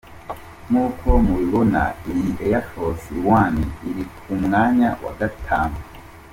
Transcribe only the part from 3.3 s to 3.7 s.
One